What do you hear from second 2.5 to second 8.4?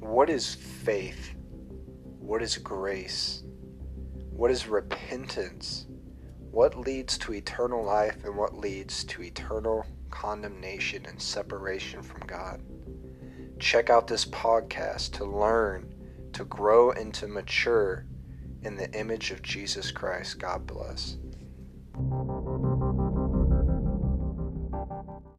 grace? What is repentance? What leads to eternal life and